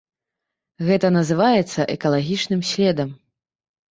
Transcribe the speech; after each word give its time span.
Гэта 0.87 1.09
называецца 1.17 1.85
экалагічным 1.97 2.61
следам. 2.73 3.09